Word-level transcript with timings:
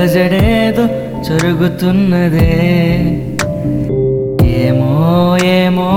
అలజడేదో 0.00 0.84
జరుగుతున్నదే. 1.26 2.52
ఏమో 4.60 4.92
ఏమో 5.56 5.88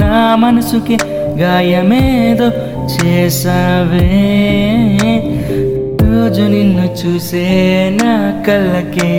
నా 0.00 0.36
మనసుకి 0.42 0.96
గాయమేదో 1.40 2.48
చేసావే 2.94 4.06
రోజు 6.04 6.42
నిన్ను 6.54 6.86
చూసే 7.00 7.44
నా 8.00 8.14
కళ్ళకి 8.46 9.10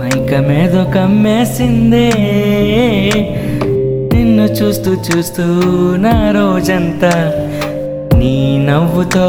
మైకమేదో 0.00 0.84
కమ్మేసిందే. 0.94 2.06
నిన్ను 4.12 4.46
చూస్తూ 4.58 4.92
చూస్తూ 5.08 5.46
నా 6.06 6.14
రోజంతా 6.30 7.14
నీ 8.18 8.34
నవ్వుతో 8.68 9.26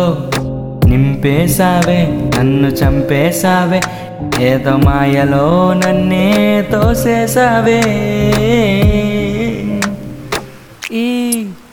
నింపేశావే 0.90 2.00
నన్ను 2.38 2.70
చంపేశావే 2.70 3.80
ఏదో 4.40 4.78
మాయలో 4.78 5.73
నన్నే 5.73 6.28
తోసేశావే. 6.72 7.82
ఈ 10.92 11.08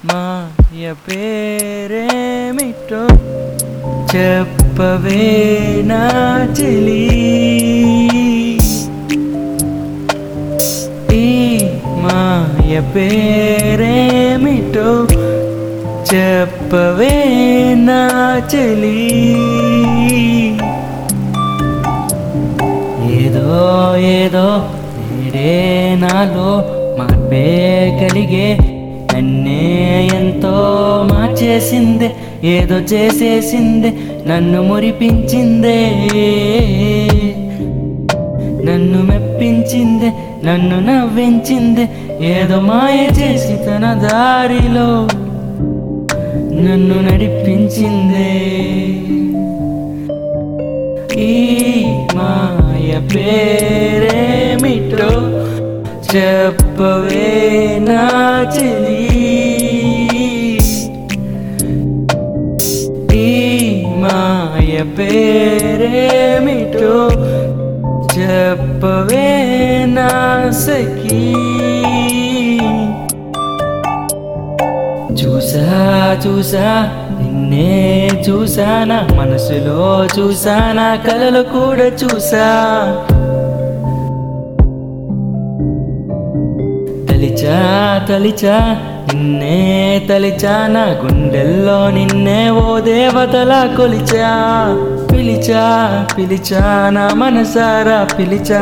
మాయ 0.04 0.94
పేరేమిటో 1.08 3.02
చెప్పవే 4.12 5.24
నా 5.84 6.02
చెలి. 6.60 7.04
ఈ 11.14 11.26
మాయ 12.04 12.80
పేరేమిటో 12.94 14.88
చెప్పవే 16.14 17.14
నా 17.74 18.00
చెలి. 18.54 18.96
ఏదో 23.20 23.46
ఏదో 23.98 24.46
నేడే 25.10 25.52
నాలో 26.00 26.50
మార్పే 26.98 27.46
కలిగే. 28.00 28.58
నన్నే 29.14 29.62
ఎంతో 30.14 30.54
మార్చేసిందే 31.12 32.10
ఏదో 32.44 32.74
చేసేసిందే 32.74 33.92
నన్ను 34.26 34.62
మురిపించిందే. 34.62 35.78
నన్ను 38.66 39.02
మెప్పించిందే 39.02 40.10
నన్ను 40.44 40.80
నవ్వించిందే 40.80 41.88
ఏదో 42.20 42.60
మాయ 42.60 43.06
చేసి 43.06 43.56
తన 43.64 44.06
దారిలో. 44.08 45.08
నన్ను 46.64 46.96
నడిపించిందే. 47.02 48.32
ఈ 51.26 51.32
మాయ 52.16 52.90
పేరేమిటో 53.12 55.10
చెప్పవే 56.10 57.30
నా 57.88 58.04
చెలి. 58.54 59.04
ఈ 63.14 63.28
మాయ 64.02 64.74
పేరేమిటో 64.98 66.96
చెప్పవే 68.14 69.28
నా 69.96 70.10
సఖీ 70.64 71.22
చూసా 75.14 75.66
చూసా 76.26 76.90
నిన్నే 77.20 78.10
చూసానా 78.28 79.08
మనసులో 79.16 80.06
చూసానా 80.18 80.96
కలలు 80.96 81.42
కూడా 81.42 81.84
చూసా. 81.84 82.46
తలిచా 87.08 87.56
తలిచా 88.08 88.56
నిన్నే 89.14 89.56
తలిచానా 90.08 90.84
గుండెల్లో 91.02 91.90
నిన్నే 91.90 92.50
ఓ 92.50 92.80
దేవతలా 92.80 93.66
కొలిచా. 93.76 94.28
పిలిచా 95.12 95.64
పిలిచా 96.18 96.90
నా 96.90 97.08
మనసారా 97.14 98.06
పిలిచా 98.18 98.60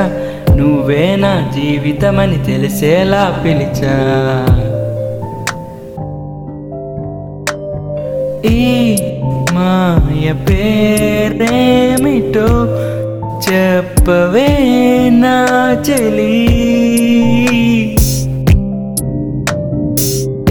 నువ్వే 0.56 1.16
నా 1.16 1.50
జీవితమని 1.54 2.38
తెలిసేలా 2.44 3.42
పిలిచా. 3.44 3.94
ఈ 8.44 8.97
మాయ 9.54 10.32
పేరేమిటో 10.32 12.47
చెప్పవే 13.47 15.10
నా 15.10 15.76
చెలి. 15.88 16.48